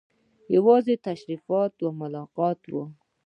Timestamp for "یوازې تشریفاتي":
0.55-1.87